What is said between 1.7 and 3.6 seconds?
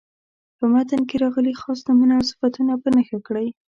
نومونه او صفتونه په نښه کړئ.